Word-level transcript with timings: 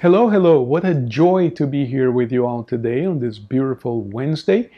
Hello, 0.00 0.30
hello. 0.30 0.62
What 0.62 0.86
a 0.86 0.94
joy 0.94 1.50
to 1.50 1.66
be 1.66 1.84
here 1.84 2.10
with 2.10 2.32
you 2.32 2.46
all 2.46 2.64
today 2.64 3.04
on 3.04 3.20
this 3.20 3.38
beautiful 3.38 4.00
Wednesday. 4.00 4.70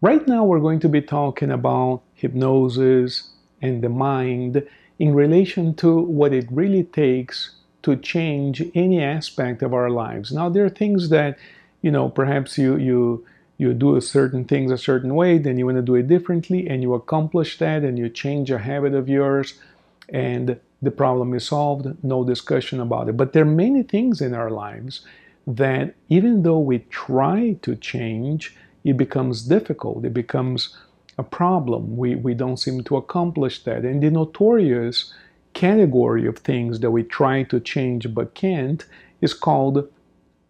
Right 0.00 0.26
now, 0.26 0.44
we're 0.44 0.60
going 0.60 0.80
to 0.80 0.88
be 0.88 1.02
talking 1.02 1.50
about 1.50 2.00
hypnosis 2.14 3.32
and 3.60 3.84
the 3.84 3.90
mind 3.90 4.66
in 4.98 5.14
relation 5.14 5.74
to 5.74 5.94
what 6.00 6.32
it 6.32 6.46
really 6.50 6.84
takes 6.84 7.56
to 7.82 7.96
change 7.96 8.62
any 8.74 9.02
aspect 9.02 9.60
of 9.60 9.74
our 9.74 9.90
lives. 9.90 10.32
Now, 10.32 10.48
there 10.48 10.64
are 10.64 10.70
things 10.70 11.10
that, 11.10 11.36
you 11.82 11.90
know, 11.90 12.08
perhaps 12.08 12.56
you, 12.56 12.78
you, 12.78 13.26
you 13.58 13.74
do 13.74 13.94
a 13.94 14.00
certain 14.00 14.46
things 14.46 14.72
a 14.72 14.78
certain 14.78 15.14
way, 15.14 15.36
then 15.36 15.58
you 15.58 15.66
want 15.66 15.76
to 15.76 15.82
do 15.82 15.96
it 15.96 16.08
differently, 16.08 16.66
and 16.66 16.80
you 16.80 16.94
accomplish 16.94 17.58
that, 17.58 17.82
and 17.82 17.98
you 17.98 18.08
change 18.08 18.50
a 18.50 18.56
habit 18.56 18.94
of 18.94 19.06
yours, 19.06 19.60
and 20.08 20.58
the 20.82 20.90
problem 20.90 21.34
is 21.34 21.46
solved, 21.46 22.02
no 22.02 22.24
discussion 22.24 22.80
about 22.80 23.08
it. 23.08 23.16
But 23.16 23.32
there 23.32 23.42
are 23.42 23.56
many 23.66 23.82
things 23.82 24.20
in 24.20 24.34
our 24.34 24.50
lives 24.50 25.02
that 25.46 25.94
even 26.08 26.42
though 26.42 26.58
we 26.58 26.80
try 26.90 27.56
to 27.62 27.76
change, 27.76 28.56
it 28.84 28.96
becomes 28.96 29.42
difficult, 29.42 30.04
it 30.04 30.14
becomes 30.14 30.76
a 31.18 31.22
problem. 31.22 31.96
We, 31.96 32.14
we 32.14 32.34
don't 32.34 32.56
seem 32.56 32.82
to 32.84 32.96
accomplish 32.96 33.64
that. 33.64 33.84
And 33.84 34.02
the 34.02 34.10
notorious 34.10 35.12
category 35.52 36.26
of 36.26 36.38
things 36.38 36.80
that 36.80 36.90
we 36.90 37.02
try 37.02 37.42
to 37.44 37.60
change 37.60 38.12
but 38.14 38.34
can't 38.34 38.84
is 39.20 39.34
called, 39.34 39.88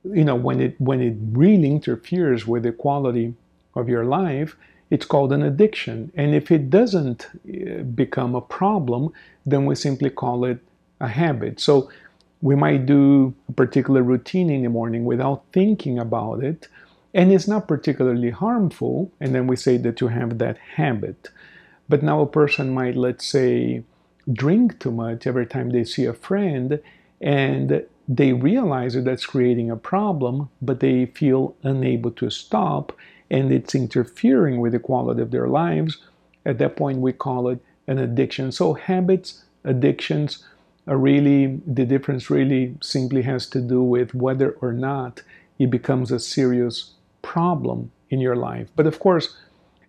you 0.05 0.25
know, 0.25 0.37
when 0.37 0.61
it 0.61 0.81
when 0.81 1.01
it 1.01 1.17
really 1.33 1.71
interferes 1.71 2.47
with 2.47 2.63
the 2.63 2.73
quality 2.73 3.35
of 3.75 3.89
your 3.89 4.05
life, 4.05 4.57
it's 4.91 5.07
called 5.07 5.33
an 5.33 5.43
addiction. 5.43 6.13
And 6.17 6.35
if 6.35 6.51
it 6.51 6.69
doesn't 6.69 7.27
uh, 7.27 7.83
become 7.83 8.35
a 8.35 8.41
problem, 8.41 9.13
then 9.47 9.65
we 9.67 9.75
simply 9.75 10.11
call 10.11 10.45
it 10.45 10.59
a 11.01 11.09
habit. 11.09 11.61
So 11.61 11.91
we 12.43 12.57
might 12.57 12.87
do 12.87 13.35
a 13.49 13.53
particular 13.53 14.03
routine 14.03 14.51
in 14.51 14.63
the 14.63 14.69
morning 14.69 15.05
without 15.05 15.45
thinking 15.53 15.99
about 15.99 16.43
it, 16.43 16.69
and 17.13 17.33
it's 17.33 17.49
not 17.49 17.69
particularly 17.69 18.31
harmful, 18.31 19.11
and 19.21 19.35
then 19.35 19.47
we 19.47 19.57
say 19.57 19.77
that 19.79 20.01
you 20.01 20.09
have 20.09 20.39
that 20.39 20.59
habit. 20.77 21.29
But 21.89 22.03
now 22.03 22.21
a 22.21 22.27
person 22.27 22.73
might, 22.73 22.97
let's 22.97 23.27
say, 23.27 23.83
drink 24.33 24.79
too 24.79 24.93
much 24.93 25.27
every 25.27 25.47
time 25.47 25.71
they 25.71 25.85
see 25.85 26.07
a 26.07 26.15
friend, 26.15 26.81
and 27.21 27.85
they 28.09 28.33
realize 28.33 28.95
that 28.95 29.05
that's 29.05 29.27
creating 29.27 29.71
a 29.71 29.77
problem, 29.77 30.49
but 30.63 30.81
they 30.81 31.07
feel 31.07 31.55
unable 31.63 32.11
to 32.13 32.31
stop, 32.31 32.93
and 33.31 33.53
it's 33.53 33.75
interfering 33.75 34.61
with 34.61 34.73
the 34.73 34.79
quality 34.79 35.23
of 35.23 35.31
their 35.31 35.49
lives, 35.49 35.99
at 36.45 36.59
that 36.59 36.77
point 36.77 36.99
we 36.99 37.13
call 37.13 37.49
it 37.49 37.61
an 37.87 37.99
addiction. 37.99 38.51
So 38.53 38.75
habits, 38.75 39.45
addictions 39.65 40.45
are 40.87 40.97
really, 40.97 41.61
the 41.67 41.85
difference 41.85 42.31
really 42.31 42.77
simply 42.81 43.23
has 43.23 43.47
to 43.51 43.61
do 43.61 43.83
with 43.83 44.15
whether 44.15 44.53
or 44.61 44.73
not 44.73 45.23
it 45.59 45.71
becomes 45.71 46.11
a 46.11 46.19
serious 46.19 46.93
problem 47.23 47.93
in 48.09 48.21
your 48.21 48.37
life. 48.37 48.69
But 48.75 48.87
of 48.87 48.99
course, 48.99 49.37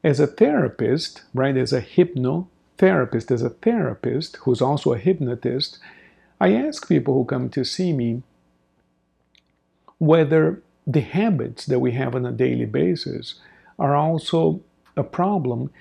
as 0.03 0.19
a 0.19 0.27
therapist, 0.27 1.23
right, 1.33 1.55
as 1.55 1.73
a 1.73 1.81
hypnotherapist, 1.81 3.31
as 3.31 3.41
a 3.41 3.49
therapist 3.49 4.37
who's 4.37 4.61
also 4.61 4.93
a 4.93 4.97
hypnotist, 4.97 5.79
I 6.39 6.53
ask 6.53 6.87
people 6.87 7.13
who 7.13 7.25
come 7.25 7.49
to 7.49 7.63
see 7.63 7.93
me 7.93 8.23
whether 9.99 10.61
the 10.85 11.01
habits 11.01 11.65
that 11.67 11.79
we 11.79 11.91
have 11.91 12.15
on 12.15 12.25
a 12.25 12.31
daily 12.31 12.65
basis 12.65 13.35
are 13.77 13.95
also 13.95 14.61
a 14.97 15.03
problem 15.03 15.71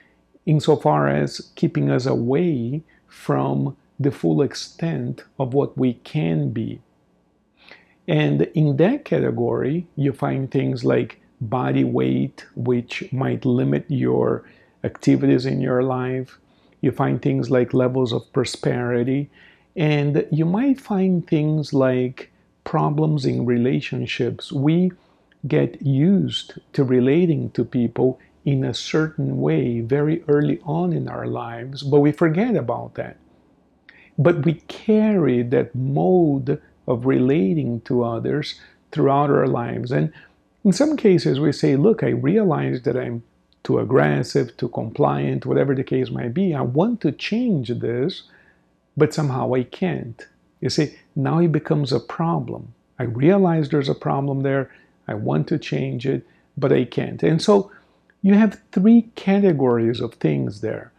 insofar 0.47 1.09
as 1.09 1.53
keeping 1.55 1.91
us 1.91 2.07
away 2.07 2.83
from 3.07 3.77
the 3.99 4.11
full 4.11 4.41
extent 4.43 5.25
of 5.39 5.53
what 5.53 5.77
we 5.77 5.95
can 5.95 6.51
be. 6.51 6.81
And 8.09 8.43
in 8.55 8.77
that 8.79 9.05
category, 9.05 9.87
you 9.95 10.13
find 10.13 10.51
things 10.51 10.85
like 10.85 11.21
body 11.41 11.85
weight, 11.85 12.45
which 12.57 13.13
might 13.13 13.45
limit 13.45 13.85
your 13.89 14.45
activities 14.85 15.47
in 15.47 15.61
your 15.61 15.83
life. 15.83 16.39
You 16.81 16.93
find 16.93 17.21
things 17.21 17.51
like 17.51 17.75
levels 17.75 18.13
of 18.13 18.33
prosperity. 18.33 19.31
And 19.77 20.27
you 20.33 20.45
might 20.45 20.81
find 20.81 21.27
things 21.27 21.73
like 21.73 22.30
problems 22.65 23.25
in 23.25 23.47
relationships, 23.47 24.53
we 24.53 24.93
get 25.47 25.81
used 25.83 26.59
to 26.73 26.85
relating 26.85 27.51
to 27.51 27.65
people 27.65 28.19
in 28.45 28.65
a 28.65 28.75
certain 28.75 29.41
way 29.41 29.81
very 29.81 30.23
early 30.29 30.61
on 30.65 30.93
in 30.93 31.09
our 31.09 31.27
lives, 31.27 31.83
but 31.83 32.01
we 32.01 32.13
forget 32.13 32.57
about 32.57 32.95
that. 32.95 33.17
But 34.19 34.45
we 34.45 34.55
carry 34.69 35.43
that 35.43 35.75
mode 35.75 36.61
of 36.87 37.07
relating 37.07 37.81
to 37.83 38.05
others 38.05 38.61
throughout 38.93 39.31
our 39.31 39.47
lives. 39.47 39.93
And 39.93 40.13
in 40.65 40.73
some 40.73 40.97
cases, 40.97 41.39
we 41.39 41.53
say, 41.53 41.77
Look, 41.77 42.03
I 42.03 42.09
realize 42.09 42.83
that 42.83 42.97
I'm 42.97 43.23
too 43.63 43.79
aggressive, 43.79 44.57
too 44.57 44.69
compliant, 44.69 45.47
whatever 45.47 45.75
the 45.75 45.85
case 45.85 46.11
might 46.11 46.35
be. 46.35 46.55
I 46.55 46.63
want 46.63 47.01
to 47.03 47.13
change 47.13 47.69
this, 47.69 48.25
but 48.97 49.15
somehow 49.15 49.55
I 49.55 49.65
can't. 49.65 50.27
You 50.61 50.71
see, 50.71 50.95
now 51.17 51.39
it 51.39 51.53
becomes 51.53 51.93
a 51.93 52.01
problem. 52.01 52.75
I 52.99 53.05
realize 53.05 53.69
there's 53.69 53.89
a 53.89 53.95
problem 53.95 54.41
there. 54.41 54.71
I 55.09 55.15
want 55.15 55.49
to 55.49 55.59
change 55.59 56.07
it, 56.07 56.27
but 56.57 56.73
I 56.73 56.85
can't. 56.85 57.23
And 57.23 57.41
so 57.41 57.71
you 58.23 58.35
have 58.35 58.61
three 58.73 59.03
categories 59.15 60.01
of 60.01 60.15
things 60.15 60.61
there 60.61 60.93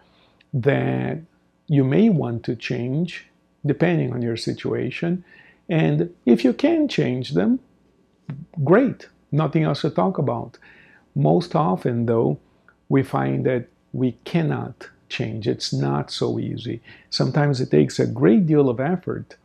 that 0.54 1.20
you 1.68 1.84
may 1.84 2.10
want 2.10 2.44
to 2.44 2.56
change 2.56 3.28
depending 3.66 4.12
on 4.12 4.22
your 4.22 4.36
situation. 4.36 5.24
And 5.70 6.14
if 6.26 6.44
you 6.44 6.54
can 6.54 6.88
change 6.88 7.32
them, 7.32 7.60
great, 8.64 9.08
nothing 9.32 9.64
else 9.64 9.82
to 9.82 9.90
talk 9.92 10.18
about. 10.18 10.58
Most 11.16 11.56
often, 11.56 12.08
though, 12.08 12.40
we 12.90 13.04
find 13.04 13.46
that 13.46 13.68
we 13.94 14.14
cannot 14.26 14.90
change. 15.08 15.48
It's 15.48 15.72
not 15.72 16.10
so 16.10 16.40
easy. 16.40 16.82
Sometimes 17.10 17.62
it 17.62 17.70
takes 17.70 18.00
a 18.00 18.08
great 18.08 18.48
deal 18.48 18.70
of 18.70 18.80
effort 18.80 19.36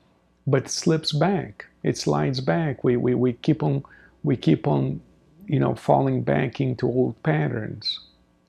but 0.46 0.68
slips 0.68 1.12
back. 1.12 1.66
It 1.82 1.98
slides 1.98 2.40
back. 2.40 2.84
We, 2.84 2.96
we, 2.96 3.14
we 3.14 3.32
keep 3.32 3.62
on 3.62 3.84
we 4.22 4.36
keep 4.36 4.66
on 4.66 5.00
you 5.46 5.58
know 5.58 5.74
falling 5.74 6.22
back 6.22 6.60
into 6.60 6.86
old 6.86 7.20
patterns, 7.22 8.00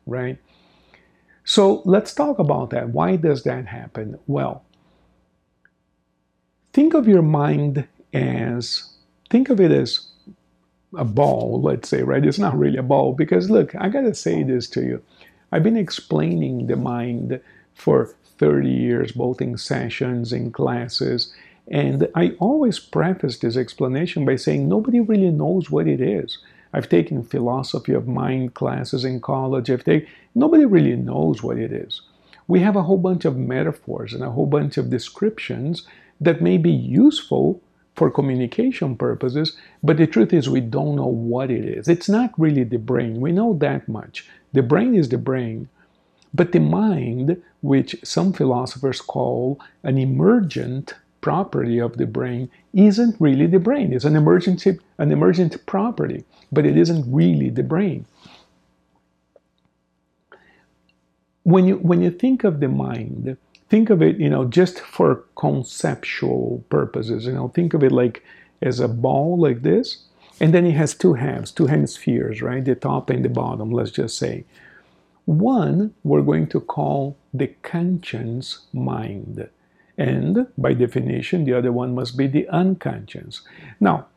right? 0.05 0.37
So 1.43 1.81
let's 1.85 2.13
talk 2.13 2.39
about 2.39 2.71
that. 2.71 2.89
Why 2.89 3.15
does 3.15 3.43
that 3.43 3.67
happen? 3.67 4.19
Well, 4.27 4.63
think 6.73 6.93
of 6.93 7.07
your 7.07 7.21
mind 7.21 7.87
as 8.13 8.93
think 9.29 9.49
of 9.49 9.59
it 9.61 9.71
as 9.71 10.07
a 10.95 11.05
ball, 11.05 11.61
let's 11.61 11.89
say, 11.89 12.01
right? 12.03 12.25
It's 12.25 12.39
not 12.39 12.57
really 12.57 12.77
a 12.77 12.83
ball 12.83 13.13
because 13.13 13.49
look, 13.49 13.75
I 13.75 13.89
gotta 13.89 14.13
say 14.13 14.43
this 14.43 14.67
to 14.69 14.81
you. 14.81 15.01
I've 15.51 15.63
been 15.63 15.77
explaining 15.77 16.67
the 16.67 16.75
mind 16.75 17.39
for 17.73 18.13
30 18.37 18.69
years, 18.69 19.11
both 19.11 19.41
in 19.41 19.57
sessions, 19.57 20.33
in 20.33 20.51
classes, 20.51 21.33
and 21.69 22.07
I 22.15 22.35
always 22.39 22.79
preface 22.79 23.37
this 23.39 23.57
explanation 23.57 24.25
by 24.25 24.37
saying 24.37 24.67
nobody 24.67 24.99
really 24.99 25.31
knows 25.31 25.69
what 25.69 25.87
it 25.87 26.01
is. 26.01 26.37
I've 26.73 26.89
taken 26.89 27.23
philosophy 27.23 27.93
of 27.93 28.07
mind 28.07 28.53
classes 28.53 29.03
in 29.03 29.19
college. 29.21 29.69
I've 29.69 29.83
taken, 29.83 30.07
nobody 30.35 30.65
really 30.65 30.95
knows 30.95 31.43
what 31.43 31.57
it 31.57 31.71
is. 31.71 32.01
We 32.47 32.61
have 32.61 32.75
a 32.75 32.83
whole 32.83 32.97
bunch 32.97 33.25
of 33.25 33.37
metaphors 33.37 34.13
and 34.13 34.23
a 34.23 34.31
whole 34.31 34.45
bunch 34.45 34.77
of 34.77 34.89
descriptions 34.89 35.85
that 36.21 36.41
may 36.41 36.57
be 36.57 36.71
useful 36.71 37.61
for 37.95 38.11
communication 38.11 38.95
purposes, 38.95 39.57
but 39.83 39.97
the 39.97 40.07
truth 40.07 40.31
is 40.31 40.47
we 40.47 40.61
don't 40.61 40.95
know 40.95 41.07
what 41.07 41.49
it 41.49 41.65
is. 41.65 41.87
It's 41.87 42.07
not 42.07 42.31
really 42.37 42.63
the 42.63 42.77
brain. 42.77 43.19
We 43.19 43.31
know 43.31 43.53
that 43.55 43.89
much. 43.89 44.25
The 44.53 44.61
brain 44.61 44.93
is 44.95 45.09
the 45.09 45.17
brain. 45.17 45.67
But 46.33 46.51
the 46.51 46.59
mind, 46.59 47.41
which 47.61 47.95
some 48.03 48.33
philosophers 48.33 49.01
call 49.01 49.59
an 49.83 49.97
emergent 49.97 50.93
property 51.27 51.77
of 51.77 51.97
the 51.97 52.05
brain 52.05 52.49
isn't 52.73 53.17
really 53.19 53.47
the 53.47 53.59
brain. 53.59 53.91
It's 53.91 54.05
an 54.05 54.15
emergent, 54.15 54.65
an 54.65 55.11
emergent 55.11 55.53
property, 55.65 56.23
but 56.53 56.65
it 56.65 56.77
isn't 56.77 57.03
really 57.13 57.49
the 57.49 57.63
brain. 57.63 58.05
When 61.43 61.67
you, 61.67 61.75
when 61.79 62.01
you 62.01 62.11
think 62.11 62.45
of 62.45 62.61
the 62.61 62.69
mind, 62.69 63.35
think 63.69 63.89
of 63.89 64.01
it, 64.01 64.17
you 64.19 64.29
know, 64.29 64.45
just 64.45 64.79
for 64.79 65.25
conceptual 65.35 66.63
purposes. 66.69 67.25
You 67.25 67.33
know, 67.33 67.49
think 67.49 67.73
of 67.73 67.83
it 67.83 67.91
like 67.91 68.23
as 68.61 68.79
a 68.79 68.87
ball 68.87 69.37
like 69.37 69.63
this, 69.63 70.05
and 70.39 70.53
then 70.53 70.65
it 70.65 70.75
has 70.75 70.95
two 70.95 71.15
halves, 71.15 71.51
two 71.51 71.67
hemispheres, 71.67 72.41
right? 72.41 72.63
The 72.63 72.75
top 72.75 73.09
and 73.09 73.25
the 73.25 73.29
bottom, 73.29 73.71
let's 73.71 73.91
just 73.91 74.17
say. 74.17 74.45
One 75.25 75.93
we're 76.05 76.21
going 76.21 76.47
to 76.47 76.61
call 76.61 77.17
the 77.33 77.47
conscious 77.63 78.67
mind. 78.71 79.49
And 79.97 80.47
by 80.57 80.73
definition, 80.73 81.45
the 81.45 81.53
other 81.53 81.71
one 81.71 81.95
must 81.95 82.15
be 82.15 82.27
the 82.27 82.47
unconscious. 82.49 83.41
Now, 83.79 84.07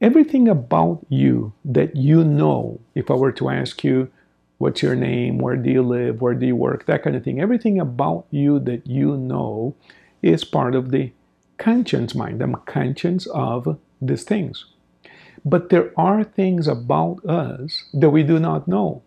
everything 0.00 0.48
about 0.48 1.06
you 1.08 1.52
that 1.64 1.94
you 1.94 2.24
know, 2.24 2.80
if 2.94 3.10
I 3.10 3.14
were 3.14 3.32
to 3.32 3.50
ask 3.50 3.84
you, 3.84 4.10
what's 4.58 4.82
your 4.82 4.96
name, 4.96 5.38
where 5.38 5.56
do 5.56 5.70
you 5.70 5.82
live, 5.82 6.20
where 6.20 6.34
do 6.34 6.46
you 6.46 6.56
work, 6.56 6.86
that 6.86 7.02
kind 7.02 7.14
of 7.14 7.22
thing, 7.22 7.40
everything 7.40 7.78
about 7.78 8.26
you 8.30 8.58
that 8.60 8.86
you 8.86 9.16
know 9.16 9.74
is 10.22 10.44
part 10.44 10.74
of 10.74 10.90
the 10.90 11.12
conscious 11.58 12.14
mind. 12.14 12.42
I'm 12.42 12.54
conscious 12.66 13.26
of 13.26 13.78
these 14.00 14.24
things. 14.24 14.66
But 15.44 15.68
there 15.68 15.92
are 15.96 16.24
things 16.24 16.66
about 16.66 17.24
us 17.24 17.84
that 17.92 18.10
we 18.10 18.22
do 18.24 18.38
not 18.38 18.66
know. 18.66 19.02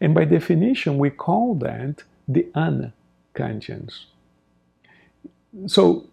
And 0.00 0.14
by 0.14 0.24
definition, 0.24 0.98
we 0.98 1.10
call 1.10 1.54
that 1.56 2.02
the 2.26 2.48
unconscious. 2.54 4.06
So, 5.66 6.06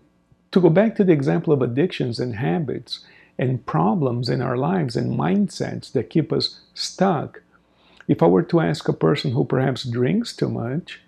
to 0.52 0.62
go 0.62 0.70
back 0.70 0.96
to 0.96 1.04
the 1.04 1.14
example 1.14 1.54
of 1.54 1.62
addictions 1.62 2.20
and 2.20 2.36
habits 2.36 3.06
and 3.38 3.66
problems 3.66 4.30
in 4.30 4.42
our 4.42 4.58
lives 4.58 4.96
and 4.96 5.18
mindsets 5.18 5.92
that 5.92 6.10
keep 6.10 6.34
us 6.34 6.62
stuck, 6.74 7.42
if 8.08 8.24
I 8.24 8.28
were 8.28 8.44
to 8.44 8.62
ask 8.62 8.88
a 8.88 8.94
person 8.94 9.32
who 9.32 9.46
perhaps 9.46 9.84
drinks 9.84 10.36
too 10.36 10.50
much, 10.50 11.02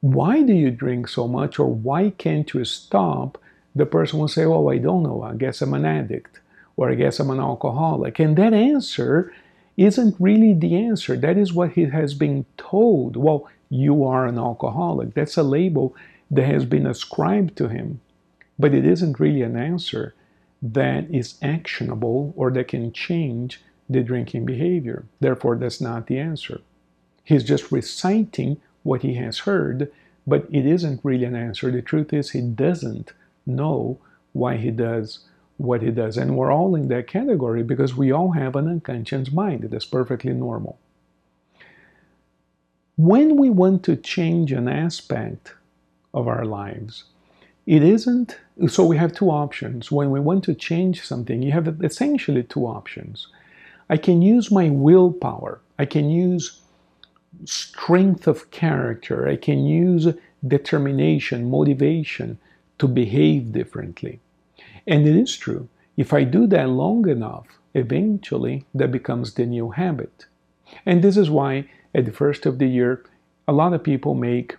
why 0.00 0.42
do 0.42 0.52
you 0.52 0.70
drink 0.70 1.08
so 1.08 1.28
much 1.28 1.58
or 1.58 1.66
why 1.66 2.10
can't 2.10 2.52
you 2.54 2.64
stop? 2.64 3.38
The 3.74 3.86
person 3.86 4.18
will 4.18 4.28
say, 4.28 4.44
Oh, 4.44 4.68
I 4.68 4.78
don't 4.78 5.02
know. 5.02 5.22
I 5.22 5.34
guess 5.34 5.60
I'm 5.60 5.74
an 5.74 5.84
addict 5.84 6.40
or 6.76 6.90
I 6.90 6.94
guess 6.94 7.20
I'm 7.20 7.30
an 7.30 7.40
alcoholic. 7.40 8.18
And 8.18 8.36
that 8.36 8.54
answer 8.54 9.32
isn't 9.76 10.16
really 10.18 10.54
the 10.54 10.76
answer. 10.76 11.16
That 11.16 11.36
is 11.36 11.52
what 11.52 11.72
he 11.72 11.84
has 11.84 12.14
been 12.14 12.46
told. 12.56 13.16
Well, 13.16 13.48
you 13.70 14.04
are 14.04 14.26
an 14.26 14.38
alcoholic. 14.38 15.14
That's 15.14 15.36
a 15.36 15.42
label 15.42 15.94
that 16.30 16.44
has 16.44 16.64
been 16.64 16.86
ascribed 16.86 17.56
to 17.56 17.68
him. 17.68 18.00
But 18.58 18.74
it 18.74 18.84
isn't 18.84 19.20
really 19.20 19.42
an 19.42 19.56
answer 19.56 20.14
that 20.60 21.08
is 21.10 21.38
actionable 21.40 22.34
or 22.36 22.50
that 22.50 22.68
can 22.68 22.92
change 22.92 23.62
the 23.88 24.02
drinking 24.02 24.44
behavior. 24.44 25.06
Therefore, 25.20 25.56
that's 25.56 25.80
not 25.80 26.06
the 26.06 26.18
answer. 26.18 26.60
He's 27.24 27.44
just 27.44 27.70
reciting 27.70 28.60
what 28.82 29.02
he 29.02 29.14
has 29.14 29.40
heard, 29.40 29.90
but 30.26 30.46
it 30.50 30.66
isn't 30.66 31.00
really 31.04 31.24
an 31.24 31.36
answer. 31.36 31.70
The 31.70 31.82
truth 31.82 32.12
is, 32.12 32.30
he 32.30 32.40
doesn't 32.40 33.12
know 33.46 33.98
why 34.32 34.56
he 34.56 34.70
does 34.70 35.20
what 35.56 35.82
he 35.82 35.90
does. 35.90 36.16
And 36.16 36.36
we're 36.36 36.52
all 36.52 36.74
in 36.74 36.88
that 36.88 37.06
category 37.06 37.62
because 37.62 37.96
we 37.96 38.12
all 38.12 38.32
have 38.32 38.56
an 38.56 38.68
unconscious 38.68 39.32
mind. 39.32 39.64
That's 39.64 39.84
perfectly 39.84 40.32
normal. 40.32 40.78
When 42.96 43.36
we 43.36 43.50
want 43.50 43.84
to 43.84 43.96
change 43.96 44.52
an 44.52 44.68
aspect 44.68 45.54
of 46.14 46.28
our 46.28 46.44
lives, 46.44 47.04
it 47.66 47.82
isn't 47.82 48.38
so 48.66 48.84
we 48.84 48.96
have 48.96 49.12
two 49.12 49.30
options. 49.30 49.92
When 49.92 50.10
we 50.10 50.20
want 50.20 50.42
to 50.44 50.54
change 50.54 51.02
something, 51.02 51.42
you 51.42 51.52
have 51.52 51.84
essentially 51.84 52.42
two 52.42 52.66
options. 52.66 53.28
I 53.88 53.96
can 53.96 54.20
use 54.20 54.50
my 54.50 54.68
willpower, 54.70 55.60
I 55.78 55.84
can 55.84 56.10
use 56.10 56.60
strength 57.44 58.26
of 58.26 58.50
character, 58.50 59.28
I 59.28 59.36
can 59.36 59.64
use 59.64 60.08
determination, 60.46 61.50
motivation 61.50 62.38
to 62.78 62.88
behave 62.88 63.52
differently. 63.52 64.20
And 64.86 65.06
it 65.06 65.16
is 65.16 65.36
true. 65.36 65.68
If 65.96 66.12
I 66.12 66.24
do 66.24 66.46
that 66.48 66.68
long 66.68 67.08
enough, 67.08 67.46
eventually 67.74 68.64
that 68.74 68.92
becomes 68.92 69.34
the 69.34 69.46
new 69.46 69.70
habit. 69.70 70.26
And 70.84 71.02
this 71.02 71.16
is 71.16 71.30
why 71.30 71.68
at 71.94 72.04
the 72.04 72.12
first 72.12 72.46
of 72.46 72.58
the 72.58 72.66
year, 72.66 73.04
a 73.46 73.52
lot 73.52 73.72
of 73.72 73.82
people 73.82 74.14
make 74.14 74.56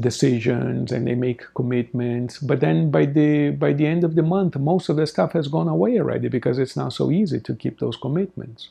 decisions 0.00 0.92
and 0.92 1.06
they 1.06 1.14
make 1.14 1.42
commitments. 1.54 2.38
But 2.38 2.60
then 2.60 2.90
by 2.90 3.06
the 3.06 3.50
by 3.50 3.72
the 3.72 3.86
end 3.86 4.04
of 4.04 4.14
the 4.14 4.22
month 4.22 4.56
most 4.56 4.88
of 4.88 4.96
the 4.96 5.06
stuff 5.06 5.32
has 5.32 5.48
gone 5.48 5.68
away 5.68 5.98
already 5.98 6.28
because 6.28 6.58
it's 6.58 6.76
not 6.76 6.92
so 6.92 7.10
easy 7.10 7.40
to 7.40 7.54
keep 7.54 7.80
those 7.80 7.96
commitments. 7.96 8.70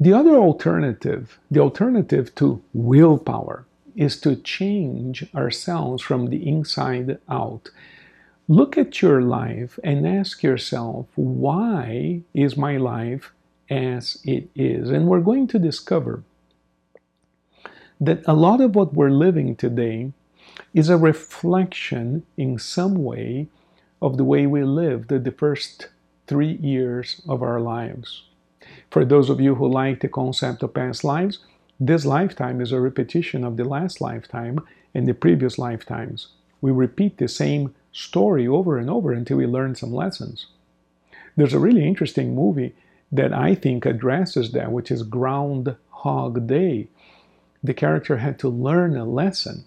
The 0.00 0.12
other 0.12 0.36
alternative 0.36 1.38
the 1.50 1.60
alternative 1.60 2.34
to 2.36 2.62
willpower 2.74 3.66
is 3.96 4.20
to 4.20 4.36
change 4.36 5.26
ourselves 5.34 6.02
from 6.02 6.28
the 6.28 6.48
inside 6.48 7.18
out. 7.28 7.70
Look 8.48 8.78
at 8.78 9.02
your 9.02 9.22
life 9.22 9.78
and 9.84 10.06
ask 10.06 10.42
yourself 10.42 11.06
why 11.16 12.22
is 12.34 12.56
my 12.56 12.76
life 12.78 13.32
as 13.70 14.18
it 14.24 14.50
is? 14.54 14.90
And 14.90 15.06
we're 15.08 15.20
going 15.20 15.48
to 15.48 15.58
discover 15.58 16.22
that 18.00 18.22
a 18.26 18.34
lot 18.34 18.60
of 18.60 18.74
what 18.74 18.94
we're 18.94 19.10
living 19.10 19.56
today 19.56 20.12
is 20.74 20.88
a 20.88 20.96
reflection 20.96 22.24
in 22.36 22.58
some 22.58 22.94
way 22.94 23.48
of 24.00 24.16
the 24.16 24.24
way 24.24 24.46
we 24.46 24.62
lived 24.62 25.08
the 25.08 25.30
first 25.30 25.88
three 26.26 26.52
years 26.52 27.20
of 27.28 27.42
our 27.42 27.60
lives. 27.60 28.24
For 28.90 29.04
those 29.04 29.30
of 29.30 29.40
you 29.40 29.56
who 29.56 29.68
like 29.68 30.00
the 30.00 30.08
concept 30.08 30.62
of 30.62 30.74
past 30.74 31.04
lives, 31.04 31.40
this 31.80 32.04
lifetime 32.04 32.60
is 32.60 32.72
a 32.72 32.80
repetition 32.80 33.44
of 33.44 33.56
the 33.56 33.64
last 33.64 34.00
lifetime 34.00 34.60
and 34.94 35.06
the 35.06 35.14
previous 35.14 35.58
lifetimes. 35.58 36.28
We 36.60 36.70
repeat 36.70 37.18
the 37.18 37.28
same 37.28 37.74
story 37.92 38.46
over 38.46 38.78
and 38.78 38.90
over 38.90 39.12
until 39.12 39.38
we 39.38 39.46
learn 39.46 39.74
some 39.74 39.92
lessons. 39.92 40.46
There's 41.36 41.54
a 41.54 41.58
really 41.58 41.86
interesting 41.86 42.34
movie 42.34 42.74
that 43.12 43.32
I 43.32 43.54
think 43.54 43.86
addresses 43.86 44.52
that, 44.52 44.72
which 44.72 44.90
is 44.90 45.02
Groundhog 45.02 46.46
Day 46.46 46.88
the 47.62 47.74
character 47.74 48.18
had 48.18 48.38
to 48.40 48.48
learn 48.48 48.96
a 48.96 49.04
lesson. 49.04 49.64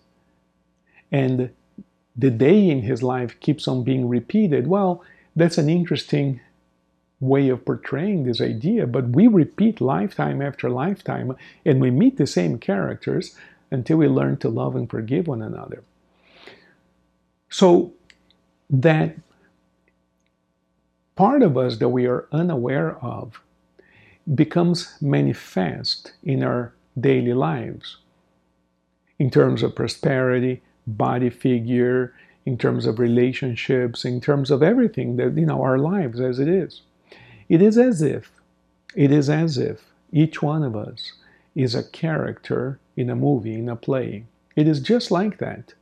And 1.11 1.51
the 2.15 2.31
day 2.31 2.69
in 2.69 2.81
his 2.81 3.03
life 3.03 3.39
keeps 3.39 3.67
on 3.67 3.83
being 3.83 4.07
repeated. 4.07 4.67
Well, 4.67 5.03
that's 5.35 5.57
an 5.57 5.69
interesting 5.69 6.41
way 7.19 7.49
of 7.49 7.63
portraying 7.63 8.23
this 8.23 8.41
idea, 8.41 8.87
but 8.87 9.09
we 9.09 9.27
repeat 9.27 9.79
lifetime 9.79 10.41
after 10.41 10.69
lifetime 10.69 11.35
and 11.65 11.79
we 11.79 11.91
meet 11.91 12.17
the 12.17 12.27
same 12.27 12.57
characters 12.57 13.35
until 13.69 13.97
we 13.97 14.07
learn 14.07 14.37
to 14.37 14.49
love 14.49 14.75
and 14.75 14.89
forgive 14.89 15.27
one 15.27 15.41
another. 15.41 15.83
So 17.49 17.93
that 18.69 19.15
part 21.15 21.43
of 21.43 21.57
us 21.57 21.77
that 21.77 21.89
we 21.89 22.07
are 22.07 22.27
unaware 22.31 22.97
of 23.03 23.41
becomes 24.33 24.95
manifest 25.01 26.13
in 26.23 26.43
our 26.43 26.73
daily 26.99 27.33
lives 27.33 27.97
in 29.19 29.29
terms 29.29 29.63
of 29.63 29.75
prosperity, 29.75 30.61
body 30.87 31.29
figure, 31.29 32.13
in 32.45 32.57
terms 32.57 32.85
of 32.85 32.99
relationships, 32.99 34.03
in 34.03 34.19
terms 34.19 34.49
of 34.49 34.63
everything 34.63 35.17
that, 35.17 35.37
you 35.37 35.45
know, 35.45 35.61
our 35.61 35.77
lives 35.77 36.19
as 36.19 36.39
it 36.39 36.47
is. 36.47 36.81
It 37.49 37.61
is 37.61 37.77
as 37.77 38.01
if, 38.01 38.31
it 38.95 39.11
is 39.11 39.29
as 39.29 39.57
if 39.57 39.83
each 40.11 40.41
one 40.41 40.63
of 40.63 40.75
us 40.75 41.13
is 41.55 41.75
a 41.75 41.83
character 41.83 42.79
in 42.97 43.09
a 43.09 43.15
movie, 43.15 43.55
in 43.55 43.69
a 43.69 43.75
play. 43.75 44.25
It 44.55 44.67
is 44.67 44.79
just 44.79 45.11
like 45.11 45.37
that. 45.37 45.73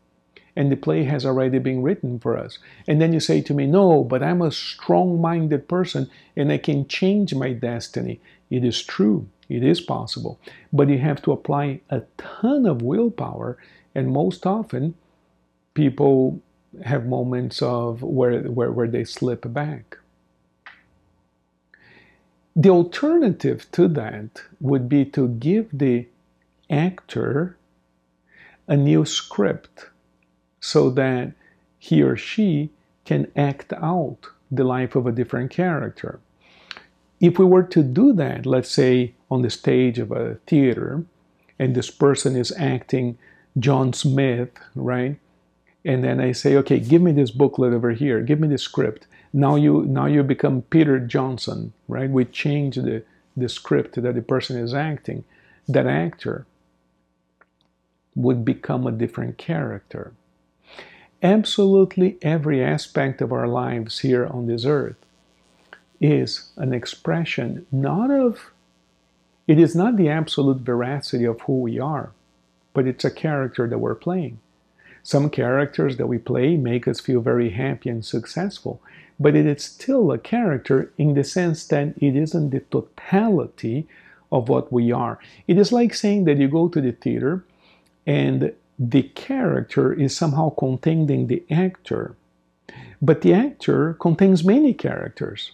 And 0.55 0.71
the 0.71 0.75
play 0.75 1.03
has 1.03 1.25
already 1.25 1.59
been 1.59 1.81
written 1.81 2.19
for 2.19 2.37
us. 2.37 2.59
And 2.87 3.01
then 3.01 3.13
you 3.13 3.19
say 3.19 3.41
to 3.41 3.53
me, 3.53 3.65
No, 3.65 4.03
but 4.03 4.23
I'm 4.23 4.41
a 4.41 4.51
strong 4.51 5.21
minded 5.21 5.67
person 5.67 6.09
and 6.35 6.51
I 6.51 6.57
can 6.57 6.87
change 6.87 7.33
my 7.33 7.53
destiny. 7.53 8.19
It 8.49 8.63
is 8.63 8.83
true. 8.83 9.27
It 9.49 9.63
is 9.63 9.81
possible. 9.81 10.39
But 10.71 10.89
you 10.89 10.99
have 10.99 11.21
to 11.23 11.31
apply 11.31 11.81
a 11.89 12.03
ton 12.17 12.65
of 12.65 12.81
willpower, 12.81 13.57
and 13.95 14.11
most 14.11 14.45
often 14.45 14.93
people 15.73 16.41
have 16.83 17.07
moments 17.07 17.61
of 17.61 18.03
where, 18.03 18.43
where, 18.43 18.71
where 18.71 18.87
they 18.87 19.03
slip 19.03 19.51
back. 19.51 19.97
The 22.55 22.69
alternative 22.69 23.71
to 23.71 23.87
that 23.89 24.43
would 24.59 24.87
be 24.87 25.05
to 25.05 25.27
give 25.29 25.69
the 25.71 26.07
actor 26.69 27.57
a 28.67 28.77
new 28.77 29.05
script 29.05 29.88
so 30.59 30.89
that 30.91 31.33
he 31.77 32.01
or 32.01 32.15
she 32.15 32.69
can 33.05 33.31
act 33.35 33.73
out 33.73 34.27
the 34.51 34.63
life 34.63 34.95
of 34.95 35.07
a 35.07 35.11
different 35.11 35.51
character. 35.51 36.19
If 37.19 37.37
we 37.37 37.45
were 37.45 37.63
to 37.63 37.83
do 37.83 38.13
that, 38.13 38.45
let's 38.45 38.71
say 38.71 39.13
on 39.29 39.41
the 39.41 39.49
stage 39.49 39.99
of 39.99 40.11
a 40.11 40.35
theater, 40.47 41.03
and 41.57 41.75
this 41.75 41.91
person 41.91 42.35
is 42.35 42.53
acting 42.57 43.17
John 43.57 43.93
Smith, 43.93 44.51
right? 44.75 45.19
And 45.85 46.03
then 46.03 46.19
I 46.19 46.31
say, 46.31 46.55
okay, 46.57 46.79
give 46.79 47.01
me 47.01 47.11
this 47.11 47.31
booklet 47.31 47.73
over 47.73 47.91
here, 47.91 48.21
give 48.21 48.39
me 48.39 48.47
the 48.47 48.57
script. 48.57 49.07
Now 49.31 49.55
you 49.55 49.85
now 49.85 50.07
you 50.07 50.23
become 50.23 50.63
Peter 50.63 50.99
Johnson, 50.99 51.73
right? 51.87 52.09
We 52.09 52.25
change 52.25 52.75
the, 52.75 53.03
the 53.37 53.49
script 53.49 54.01
that 54.01 54.15
the 54.15 54.21
person 54.21 54.57
is 54.57 54.73
acting. 54.73 55.23
That 55.67 55.85
actor 55.85 56.47
would 58.15 58.43
become 58.43 58.87
a 58.87 58.91
different 58.91 59.37
character. 59.37 60.13
Absolutely 61.21 62.17
every 62.21 62.63
aspect 62.63 63.21
of 63.21 63.33
our 63.33 63.47
lives 63.47 63.99
here 63.99 64.25
on 64.25 64.47
this 64.47 64.63
earth 64.63 64.95
is 65.99 66.49
an 66.55 66.73
expression 66.73 67.65
not 67.73 68.09
of, 68.09 68.51
it 69.45 69.59
is 69.59 69.75
not 69.75 69.97
the 69.97 70.07
absolute 70.07 70.59
veracity 70.59 71.25
of 71.25 71.41
who 71.41 71.59
we 71.59 71.77
are, 71.77 72.11
but 72.73 72.87
it's 72.87 73.03
a 73.03 73.11
character 73.11 73.67
that 73.67 73.79
we're 73.79 73.95
playing. 73.95 74.39
Some 75.03 75.29
characters 75.29 75.97
that 75.97 76.07
we 76.07 76.19
play 76.19 76.55
make 76.55 76.87
us 76.87 77.01
feel 77.01 77.19
very 77.19 77.49
happy 77.49 77.89
and 77.89 78.05
successful, 78.05 78.81
but 79.19 79.35
it 79.35 79.45
is 79.45 79.63
still 79.63 80.13
a 80.13 80.17
character 80.17 80.93
in 80.97 81.15
the 81.15 81.25
sense 81.25 81.67
that 81.67 81.95
it 82.01 82.15
isn't 82.15 82.51
the 82.51 82.61
totality 82.61 83.87
of 84.31 84.47
what 84.47 84.71
we 84.71 84.93
are. 84.93 85.19
It 85.47 85.57
is 85.57 85.73
like 85.73 85.93
saying 85.93 86.23
that 86.25 86.37
you 86.37 86.47
go 86.47 86.69
to 86.69 86.79
the 86.79 86.93
theater 86.93 87.43
and 88.05 88.53
the 88.79 89.03
character 89.03 89.91
is 89.93 90.15
somehow 90.15 90.49
contained 90.51 91.11
in 91.11 91.27
the 91.27 91.43
actor, 91.51 92.15
But 93.01 93.21
the 93.21 93.33
actor 93.33 93.93
contains 93.93 94.43
many 94.43 94.73
characters. 94.73 95.51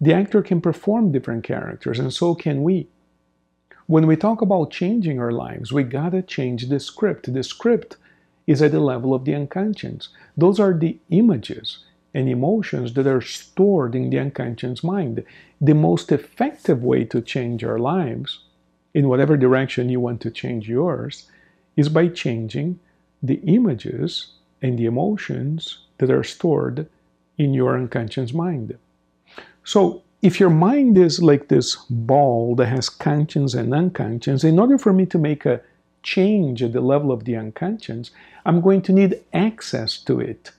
The 0.00 0.12
actor 0.12 0.42
can 0.42 0.60
perform 0.60 1.12
different 1.12 1.44
characters, 1.44 1.98
and 1.98 2.12
so 2.12 2.34
can 2.34 2.62
we. 2.62 2.88
When 3.86 4.06
we 4.06 4.16
talk 4.16 4.42
about 4.42 4.70
changing 4.70 5.20
our 5.20 5.32
lives, 5.32 5.72
we 5.72 5.82
gotta 5.84 6.22
change 6.22 6.68
the 6.68 6.80
script. 6.80 7.32
The 7.32 7.42
script 7.42 7.96
is 8.46 8.62
at 8.62 8.72
the 8.72 8.80
level 8.80 9.14
of 9.14 9.24
the 9.24 9.34
unconscious. 9.34 10.08
Those 10.36 10.60
are 10.60 10.74
the 10.74 10.98
images 11.10 11.84
and 12.14 12.28
emotions 12.28 12.94
that 12.94 13.06
are 13.06 13.20
stored 13.20 13.94
in 13.94 14.10
the 14.10 14.18
unconscious 14.18 14.84
mind. 14.84 15.24
The 15.60 15.74
most 15.74 16.12
effective 16.12 16.82
way 16.82 17.04
to 17.06 17.20
change 17.20 17.64
our 17.64 17.78
lives, 17.78 18.40
in 18.94 19.08
whatever 19.08 19.36
direction 19.36 19.88
you 19.88 20.00
want 20.00 20.20
to 20.22 20.30
change 20.30 20.68
yours, 20.68 21.28
is 21.76 21.88
by 21.88 22.08
changing 22.08 22.78
the 23.22 23.40
images 23.46 24.34
and 24.62 24.78
the 24.78 24.86
emotions 24.86 25.78
that 25.98 26.10
are 26.10 26.24
stored 26.24 26.86
in 27.38 27.54
your 27.54 27.74
unconscious 27.76 28.32
mind. 28.32 28.76
So, 29.64 30.02
if 30.22 30.40
your 30.40 30.50
mind 30.50 30.96
is 30.96 31.22
like 31.22 31.48
this 31.48 31.76
ball 31.90 32.54
that 32.56 32.66
has 32.66 32.88
conscious 32.88 33.52
and 33.52 33.74
unconscious, 33.74 34.42
in 34.42 34.58
order 34.58 34.78
for 34.78 34.92
me 34.92 35.04
to 35.06 35.18
make 35.18 35.44
a 35.44 35.60
change 36.02 36.62
at 36.62 36.72
the 36.72 36.80
level 36.80 37.12
of 37.12 37.24
the 37.24 37.36
unconscious, 37.36 38.10
I'm 38.46 38.60
going 38.60 38.82
to 38.82 38.92
need 38.92 39.20
access 39.32 39.98
to 40.04 40.20
it. 40.20 40.52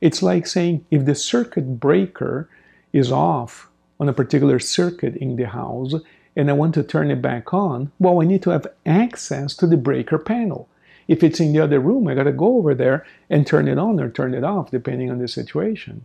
It's 0.00 0.22
like 0.22 0.46
saying 0.46 0.84
if 0.90 1.04
the 1.04 1.14
circuit 1.14 1.80
breaker 1.80 2.48
is 2.92 3.10
off 3.10 3.68
on 4.00 4.08
a 4.08 4.12
particular 4.12 4.58
circuit 4.58 5.16
in 5.16 5.36
the 5.36 5.48
house 5.48 5.94
and 6.38 6.48
I 6.48 6.52
want 6.52 6.72
to 6.74 6.84
turn 6.84 7.10
it 7.10 7.20
back 7.20 7.52
on, 7.52 7.90
well, 7.98 8.22
I 8.22 8.24
need 8.24 8.42
to 8.44 8.50
have 8.50 8.68
access 8.86 9.56
to 9.56 9.66
the 9.66 9.76
breaker 9.76 10.18
panel. 10.18 10.68
If 11.08 11.24
it's 11.24 11.40
in 11.40 11.52
the 11.52 11.58
other 11.58 11.80
room, 11.80 12.06
I 12.06 12.14
got 12.14 12.24
to 12.24 12.32
go 12.32 12.58
over 12.58 12.76
there 12.76 13.04
and 13.28 13.44
turn 13.44 13.66
it 13.66 13.76
on 13.76 13.98
or 13.98 14.08
turn 14.08 14.34
it 14.34 14.44
off, 14.44 14.70
depending 14.70 15.10
on 15.10 15.18
the 15.18 15.26
situation. 15.26 16.04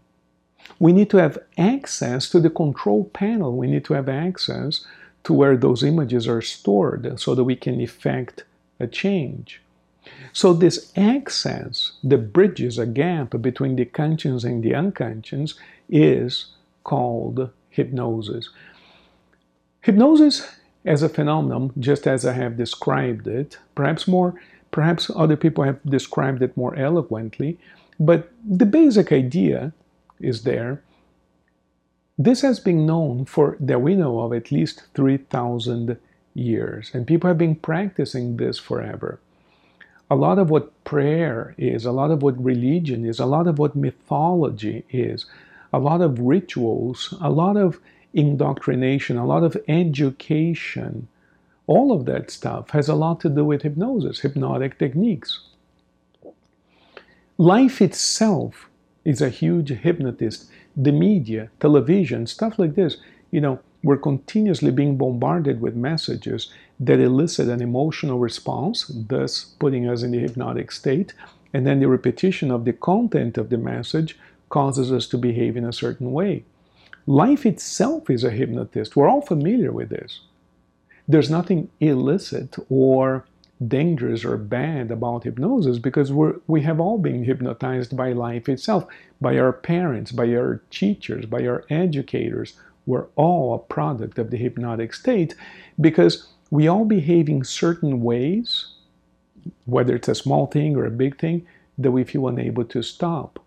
We 0.79 0.91
need 0.91 1.11
to 1.11 1.17
have 1.17 1.37
access 1.55 2.29
to 2.31 2.39
the 2.39 2.49
control 2.49 3.05
panel. 3.05 3.55
We 3.55 3.67
need 3.67 3.85
to 3.85 3.93
have 3.93 4.09
access 4.09 4.83
to 5.25 5.33
where 5.33 5.55
those 5.55 5.83
images 5.83 6.27
are 6.27 6.41
stored 6.41 7.19
so 7.19 7.35
that 7.35 7.43
we 7.43 7.55
can 7.55 7.79
effect 7.79 8.43
a 8.79 8.87
change. 8.87 9.61
So, 10.33 10.51
this 10.51 10.91
access 10.97 11.93
that 12.03 12.33
bridges 12.33 12.79
a 12.79 12.87
gap 12.87 13.39
between 13.39 13.75
the 13.75 13.85
conscious 13.85 14.43
and 14.43 14.63
the 14.63 14.73
unconscious 14.73 15.53
is 15.87 16.47
called 16.83 17.51
hypnosis. 17.69 18.49
Hypnosis 19.83 20.49
as 20.83 21.03
a 21.03 21.09
phenomenon, 21.09 21.71
just 21.77 22.07
as 22.07 22.25
I 22.25 22.33
have 22.33 22.57
described 22.57 23.27
it, 23.27 23.59
perhaps 23.75 24.07
more 24.07 24.35
Perhaps 24.73 25.11
other 25.15 25.37
people 25.37 25.63
have 25.63 25.79
described 25.85 26.41
it 26.41 26.57
more 26.57 26.75
eloquently, 26.75 27.59
but 27.99 28.31
the 28.43 28.65
basic 28.65 29.11
idea 29.11 29.71
is 30.19 30.43
there. 30.43 30.81
This 32.17 32.41
has 32.41 32.59
been 32.59 32.87
known 32.87 33.25
for, 33.25 33.55
that 33.59 33.83
we 33.83 33.95
know 33.95 34.21
of, 34.21 34.33
at 34.33 34.51
least 34.51 34.81
3,000 34.95 35.95
years, 36.33 36.89
and 36.91 37.05
people 37.05 37.27
have 37.27 37.37
been 37.37 37.55
practicing 37.55 38.37
this 38.37 38.57
forever. 38.57 39.19
A 40.09 40.15
lot 40.15 40.39
of 40.39 40.49
what 40.49 40.73
prayer 40.85 41.53
is, 41.59 41.85
a 41.85 41.91
lot 41.91 42.09
of 42.09 42.23
what 42.23 42.43
religion 42.43 43.05
is, 43.05 43.19
a 43.19 43.27
lot 43.27 43.45
of 43.45 43.59
what 43.59 43.75
mythology 43.75 44.85
is, 44.89 45.27
a 45.71 45.77
lot 45.77 46.01
of 46.01 46.19
rituals, 46.19 47.13
a 47.21 47.29
lot 47.29 47.57
of 47.57 47.79
indoctrination, 48.13 49.17
a 49.17 49.25
lot 49.25 49.43
of 49.43 49.57
education 49.67 51.07
all 51.67 51.91
of 51.91 52.05
that 52.05 52.29
stuff 52.29 52.71
has 52.71 52.89
a 52.89 52.95
lot 52.95 53.19
to 53.21 53.29
do 53.29 53.45
with 53.45 53.61
hypnosis, 53.61 54.19
hypnotic 54.19 54.77
techniques. 54.77 55.39
Life 57.37 57.81
itself 57.81 58.69
is 59.05 59.21
a 59.21 59.29
huge 59.29 59.69
hypnotist. 59.69 60.49
The 60.75 60.91
media, 60.91 61.49
television, 61.59 62.27
stuff 62.27 62.59
like 62.59 62.75
this, 62.75 62.97
you 63.31 63.41
know, 63.41 63.59
we're 63.83 63.97
continuously 63.97 64.71
being 64.71 64.97
bombarded 64.97 65.61
with 65.61 65.75
messages 65.75 66.51
that 66.79 66.99
elicit 66.99 67.49
an 67.49 67.61
emotional 67.61 68.19
response, 68.19 68.85
thus 68.87 69.45
putting 69.59 69.87
us 69.87 70.03
in 70.03 70.11
the 70.11 70.19
hypnotic 70.19 70.71
state. 70.71 71.13
And 71.53 71.67
then 71.67 71.79
the 71.79 71.87
repetition 71.87 72.49
of 72.49 72.65
the 72.65 72.73
content 72.73 73.37
of 73.37 73.49
the 73.49 73.57
message 73.57 74.17
causes 74.49 74.91
us 74.91 75.07
to 75.07 75.17
behave 75.17 75.57
in 75.57 75.65
a 75.65 75.73
certain 75.73 76.11
way. 76.11 76.43
Life 77.05 77.45
itself 77.45 78.09
is 78.09 78.23
a 78.23 78.31
hypnotist. 78.31 78.95
We're 78.95 79.09
all 79.09 79.21
familiar 79.21 79.71
with 79.71 79.89
this. 79.89 80.21
There's 81.07 81.29
nothing 81.29 81.69
illicit 81.81 82.55
or 82.69 83.25
dangerous 83.67 84.23
or 84.23 84.37
bad 84.37 84.89
about 84.89 85.25
hypnosis 85.25 85.79
because 85.79 86.11
we're, 86.11 86.35
we 86.47 86.61
have 86.61 86.79
all 86.79 86.97
been 86.97 87.25
hypnotized 87.25 87.95
by 87.95 88.13
life 88.13 88.47
itself, 88.47 88.85
by 89.19 89.37
our 89.37 89.51
parents, 89.51 90.11
by 90.11 90.33
our 90.33 90.61
teachers, 90.69 91.25
by 91.25 91.45
our 91.45 91.65
educators. 91.69 92.53
We're 92.85 93.07
all 93.15 93.53
a 93.53 93.59
product 93.59 94.17
of 94.17 94.31
the 94.31 94.37
hypnotic 94.37 94.93
state 94.93 95.35
because 95.79 96.27
we 96.51 96.67
all 96.67 96.85
behave 96.85 97.27
in 97.27 97.43
certain 97.43 98.01
ways, 98.01 98.67
whether 99.65 99.95
it's 99.95 100.07
a 100.07 100.15
small 100.15 100.47
thing 100.47 100.75
or 100.75 100.85
a 100.85 100.91
big 100.91 101.19
thing, 101.19 101.45
that 101.77 101.91
we 101.91 102.03
feel 102.03 102.27
unable 102.27 102.63
to 102.65 102.81
stop. 102.81 103.39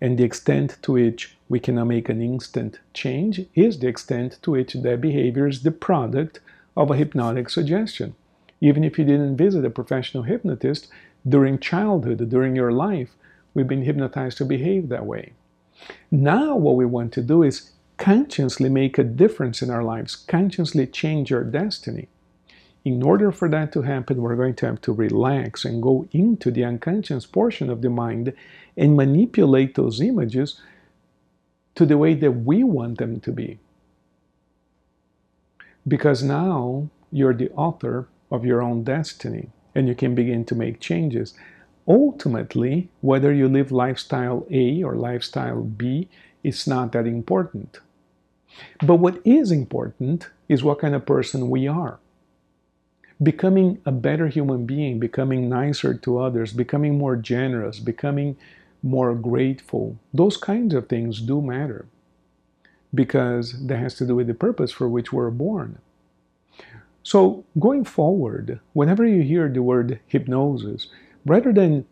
And 0.00 0.18
the 0.18 0.24
extent 0.24 0.76
to 0.82 0.92
which 0.92 1.36
we 1.50 1.58
cannot 1.58 1.88
make 1.88 2.08
an 2.08 2.22
instant 2.22 2.78
change 2.94 3.44
is 3.56 3.80
the 3.80 3.88
extent 3.88 4.38
to 4.40 4.52
which 4.52 4.72
that 4.72 5.00
behavior 5.00 5.48
is 5.48 5.64
the 5.64 5.72
product 5.72 6.38
of 6.76 6.92
a 6.92 6.96
hypnotic 6.96 7.50
suggestion. 7.50 8.14
Even 8.60 8.84
if 8.84 8.96
you 8.96 9.04
didn't 9.04 9.36
visit 9.36 9.64
a 9.64 9.70
professional 9.70 10.22
hypnotist 10.22 10.86
during 11.28 11.58
childhood, 11.58 12.30
during 12.30 12.54
your 12.54 12.70
life, 12.70 13.16
we've 13.52 13.66
been 13.66 13.82
hypnotized 13.82 14.38
to 14.38 14.44
behave 14.44 14.88
that 14.88 15.04
way. 15.04 15.32
Now, 16.08 16.54
what 16.54 16.76
we 16.76 16.86
want 16.86 17.12
to 17.14 17.22
do 17.22 17.42
is 17.42 17.72
consciously 17.96 18.68
make 18.68 18.96
a 18.96 19.02
difference 19.02 19.60
in 19.60 19.70
our 19.70 19.82
lives, 19.82 20.14
consciously 20.14 20.86
change 20.86 21.32
our 21.32 21.42
destiny. 21.42 22.06
In 22.84 23.02
order 23.02 23.32
for 23.32 23.48
that 23.48 23.72
to 23.72 23.82
happen, 23.82 24.22
we're 24.22 24.36
going 24.36 24.54
to 24.54 24.66
have 24.66 24.80
to 24.82 24.92
relax 24.92 25.64
and 25.64 25.82
go 25.82 26.06
into 26.12 26.52
the 26.52 26.64
unconscious 26.64 27.26
portion 27.26 27.68
of 27.68 27.82
the 27.82 27.90
mind 27.90 28.34
and 28.76 28.96
manipulate 28.96 29.74
those 29.74 30.00
images 30.00 30.60
to 31.80 31.86
the 31.86 31.96
way 31.96 32.12
that 32.12 32.32
we 32.32 32.62
want 32.62 32.98
them 32.98 33.18
to 33.20 33.32
be 33.32 33.58
because 35.88 36.22
now 36.22 36.90
you're 37.10 37.32
the 37.32 37.50
author 37.52 38.06
of 38.30 38.44
your 38.44 38.60
own 38.60 38.84
destiny 38.84 39.48
and 39.74 39.88
you 39.88 39.94
can 39.94 40.14
begin 40.14 40.44
to 40.44 40.54
make 40.54 40.78
changes. 40.78 41.32
Ultimately, 41.88 42.90
whether 43.00 43.32
you 43.32 43.48
live 43.48 43.72
lifestyle 43.72 44.46
A 44.50 44.82
or 44.82 44.94
lifestyle 44.94 45.62
B, 45.62 46.10
it's 46.44 46.66
not 46.66 46.92
that 46.92 47.06
important. 47.06 47.80
But 48.84 48.96
what 48.96 49.22
is 49.24 49.50
important 49.50 50.28
is 50.50 50.62
what 50.62 50.80
kind 50.80 50.94
of 50.94 51.06
person 51.06 51.48
we 51.48 51.66
are. 51.66 51.98
Becoming 53.22 53.80
a 53.86 53.90
better 53.90 54.28
human 54.28 54.66
being, 54.66 55.00
becoming 55.00 55.48
nicer 55.48 55.94
to 55.94 56.18
others, 56.18 56.52
becoming 56.52 56.98
more 56.98 57.16
generous, 57.16 57.78
becoming 57.80 58.36
more 58.82 59.14
grateful, 59.14 59.98
those 60.12 60.36
kinds 60.36 60.74
of 60.74 60.88
things 60.88 61.20
do 61.20 61.40
matter 61.40 61.86
because 62.94 63.66
that 63.66 63.78
has 63.78 63.94
to 63.94 64.06
do 64.06 64.16
with 64.16 64.26
the 64.26 64.34
purpose 64.34 64.72
for 64.72 64.88
which 64.88 65.12
we're 65.12 65.30
born. 65.30 65.78
So, 67.02 67.44
going 67.58 67.84
forward, 67.84 68.60
whenever 68.72 69.06
you 69.06 69.22
hear 69.22 69.48
the 69.48 69.62
word 69.62 70.00
hypnosis, 70.06 70.88
rather 71.24 71.52
than 71.52 71.86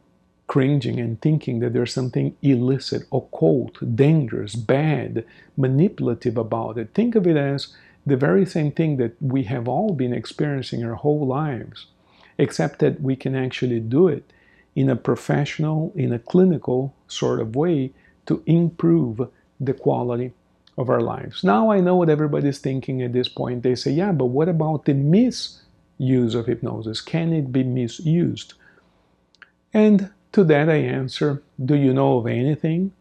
cringing 0.47 0.99
and 0.99 1.21
thinking 1.21 1.61
that 1.61 1.73
there's 1.73 1.93
something 1.93 2.37
illicit, 2.43 3.03
occult, 3.13 3.79
dangerous, 3.97 4.55
bad, 4.55 5.25
manipulative 5.57 6.37
about 6.37 6.79
it, 6.79 6.91
think 6.95 7.15
of 7.15 7.27
it 7.27 7.37
as 7.37 7.75
the 8.07 8.17
very 8.17 8.47
same 8.47 8.73
thing 8.73 8.97
that 8.97 9.15
we 9.21 9.45
have 9.45 9.69
all 9.69 9.93
been 9.93 10.13
experiencing 10.13 10.85
our 10.85 10.95
whole 10.95 11.27
lives, 11.27 11.87
except 12.39 12.79
that 12.81 13.01
we 13.01 13.15
can 13.15 13.35
actually 13.35 13.81
do 13.81 14.09
it 14.09 14.33
in 14.79 14.89
a 14.89 14.95
professional, 14.95 15.93
in 15.97 16.13
a 16.13 16.21
clinical 16.21 16.95
sort 17.09 17.41
of 17.41 17.57
way 17.57 17.93
to 18.27 18.41
improve 18.47 19.29
the 19.59 19.75
quality 19.75 20.33
of 20.77 20.89
our 20.89 21.01
lives. 21.01 21.43
Now 21.43 21.73
I 21.73 21.81
know 21.81 21.97
what 21.97 22.09
everybody's 22.09 22.61
thinking 22.61 23.03
at 23.03 23.13
this 23.13 23.29
point. 23.29 23.65
They 23.65 23.75
say, 23.75 23.91
yeah, 23.91 24.13
but 24.13 24.27
what 24.27 24.49
about 24.49 24.85
the 24.85 24.95
misuse 24.95 26.33
of 26.37 26.47
hypnosis? 26.47 27.01
Can 27.01 27.33
it 27.33 27.51
be 27.51 27.65
misused? 27.65 28.55
And 29.75 30.13
to 30.31 30.45
that 30.45 30.71
I 30.71 30.77
answer, 30.77 31.43
do 31.71 31.75
you 31.75 31.93
know 31.93 32.19
of 32.19 32.29
anything 32.29 32.93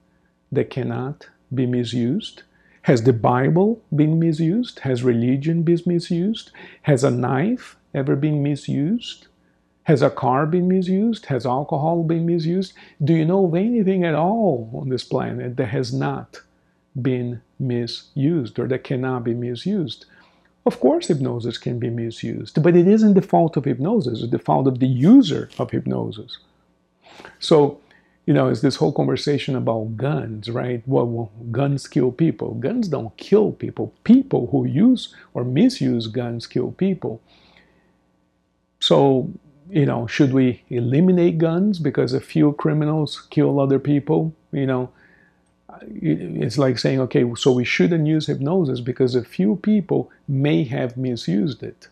that 0.52 0.72
cannot 0.72 1.30
be 1.54 1.68
misused? 1.68 2.42
Has 2.82 3.04
the 3.04 3.14
Bible 3.14 3.84
been 3.96 4.18
misused? 4.18 4.80
Has 4.80 5.04
religion 5.04 5.62
been 5.62 5.82
misused? 5.86 6.50
Has 6.82 7.04
a 7.04 7.12
knife 7.12 7.78
ever 7.94 8.16
been 8.16 8.42
misused? 8.42 9.28
Has 9.88 10.02
a 10.02 10.10
car 10.10 10.46
been 10.46 10.68
misused? 10.68 11.28
Has 11.28 11.46
alcohol 11.46 12.04
been 12.04 12.26
misused? 12.26 12.74
Do 13.04 13.14
you 13.14 13.26
know 13.26 13.46
of 13.46 13.56
anything 13.56 14.04
at 14.04 14.16
all 14.16 14.70
on 14.74 14.90
this 14.90 15.04
planet 15.04 15.58
that 15.58 15.68
has 15.68 15.94
not 15.94 16.42
been 17.02 17.42
misused 17.60 18.60
or 18.60 18.68
that 18.68 18.84
cannot 18.84 19.24
be 19.24 19.34
misused. 19.34 20.06
Of 20.66 20.80
course, 20.80 21.08
hypnosis 21.08 21.58
can 21.58 21.80
be 21.80 21.90
misused, 21.90 22.62
but 22.62 22.76
it 22.76 22.88
isn't 22.88 23.14
the 23.14 23.22
fault 23.22 23.56
of 23.56 23.66
hypnosis, 23.66 24.22
it's 24.22 24.32
the 24.32 24.40
fault 24.40 24.68
of 24.68 24.80
the 24.80 24.88
user 24.88 25.50
of 25.58 25.72
hypnosis. 25.72 26.38
So, 27.40 27.80
you 28.26 28.34
know, 28.34 28.50
it's 28.50 28.62
this 28.62 28.76
whole 28.76 28.92
conversation 28.92 29.56
about 29.56 29.96
guns, 29.96 30.50
right? 30.50 30.84
Well, 30.86 31.08
well, 31.08 31.32
guns 31.52 31.88
kill 31.88 32.12
people. 32.12 32.56
Guns 32.56 32.90
don't 32.90 33.16
kill 33.16 33.54
people. 33.54 33.94
People 34.04 34.48
who 34.52 34.66
use 34.66 35.16
or 35.34 35.46
misuse 35.46 36.08
guns 36.08 36.46
kill 36.46 36.74
people. 36.74 37.22
So, 38.82 39.32
you 39.70 39.86
know, 39.86 40.08
should 40.08 40.34
we 40.34 40.64
eliminate 40.70 41.38
guns 41.38 41.80
because 41.80 42.14
a 42.14 42.22
few 42.22 42.54
criminals 42.54 43.28
kill 43.30 43.60
other 43.60 43.80
people? 43.80 44.34
You 44.52 44.66
know, 44.66 44.90
it's 45.82 46.58
like 46.58 46.80
saying, 46.80 47.00
okay, 47.02 47.26
so 47.36 47.52
we 47.52 47.66
shouldn't 47.66 48.08
use 48.08 48.28
hypnosis 48.28 48.80
because 48.80 49.16
a 49.16 49.24
few 49.24 49.58
people 49.58 50.10
may 50.28 50.64
have 50.64 50.98
misused 50.98 51.64
it. 51.64 51.88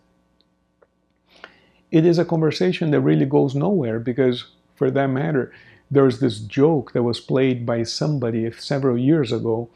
It 1.92 2.06
is 2.06 2.18
a 2.18 2.26
conversation 2.26 2.92
that 2.92 3.02
really 3.02 3.26
goes 3.26 3.56
nowhere 3.56 4.00
because, 4.00 4.46
for 4.76 4.90
that 4.92 5.08
matter, 5.08 5.54
there's 5.92 6.20
this 6.20 6.40
joke 6.40 6.94
that 6.94 7.04
was 7.04 7.20
played 7.20 7.66
by 7.66 7.84
somebody 7.84 8.52
several 8.52 8.98
years 8.98 9.32
ago 9.32 9.70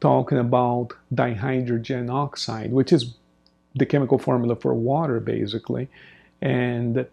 talking 0.00 0.38
about 0.38 0.94
dihydrogen 1.14 2.10
oxide, 2.10 2.72
which 2.72 2.92
is 2.92 3.14
the 3.74 3.86
chemical 3.86 4.18
formula 4.18 4.56
for 4.56 4.74
water, 4.74 5.20
basically. 5.20 5.88
And 6.40 7.06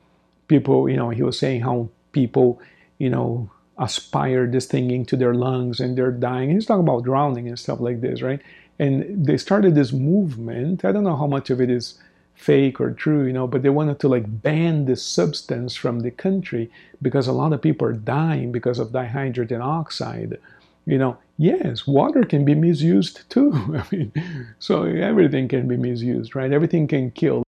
people, 0.48 0.90
you 0.90 0.98
know, 0.98 1.10
he 1.10 1.24
was 1.24 1.40
saying 1.40 1.62
how 1.62 1.90
people, 2.12 2.62
you 2.98 3.10
know, 3.10 3.50
aspire 3.78 4.48
this 4.48 4.66
thing 4.66 4.92
into 4.92 5.16
their 5.16 5.34
lungs 5.34 5.80
and 5.80 5.98
they're 5.98 6.12
dying. 6.12 6.50
He's 6.50 6.66
talking 6.66 6.88
about 6.88 7.04
drowning 7.04 7.48
and 7.48 7.60
stuff 7.60 7.80
like 7.80 8.02
this, 8.02 8.22
right? 8.22 8.42
And 8.80 9.26
they 9.26 9.38
started 9.38 9.76
this 9.76 9.92
movement. 9.92 10.84
I 10.86 10.92
don't 10.92 11.04
know 11.04 11.16
how 11.16 11.28
much 11.28 11.50
of 11.50 11.62
it 11.62 11.70
is 11.70 12.00
fake 12.36 12.80
or 12.80 12.92
true, 12.92 13.26
you 13.26 13.34
know, 13.34 13.48
but 13.48 13.64
they 13.64 13.70
wanted 13.70 14.00
to 14.00 14.08
like 14.08 14.42
ban 14.42 14.86
this 14.86 15.04
substance 15.04 15.76
from 15.76 16.02
the 16.02 16.12
country 16.12 16.72
because 17.02 17.28
a 17.28 17.32
lot 17.32 17.54
of 17.54 17.62
people 17.62 17.88
are 17.88 17.94
dying 17.94 18.52
because 18.52 18.80
of 18.80 18.90
dihydrogen 18.90 19.62
oxide. 19.64 20.38
You 20.86 20.98
know, 20.98 21.18
yes, 21.38 21.86
water 21.86 22.24
can 22.24 22.46
be 22.46 22.56
misused 22.56 23.30
too. 23.30 23.52
I 23.76 23.84
mean, 23.96 24.12
so 24.60 24.84
everything 24.84 25.48
can 25.48 25.68
be 25.68 25.78
misused, 25.78 26.36
right? 26.36 26.52
Everything 26.52 26.88
can 26.88 27.12
kill. 27.12 27.44